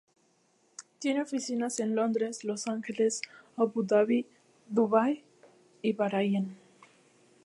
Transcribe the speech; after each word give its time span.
Tiene 0.97 1.21
oficinas 1.21 1.79
en 1.79 1.93
Londres, 1.93 2.43
Los 2.43 2.67
Ángeles, 2.67 3.21
Abu 3.55 3.83
Dhabi, 3.83 4.25
Dubái 4.67 5.23
y 5.83 5.93
Bahrain. 5.93 6.55